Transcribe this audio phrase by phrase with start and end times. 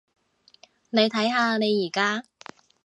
[0.89, 2.23] 你睇下你而家？